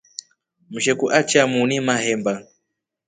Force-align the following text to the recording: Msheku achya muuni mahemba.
Msheku 0.69 1.05
achya 1.19 1.47
muuni 1.47 1.77
mahemba. 1.87 2.33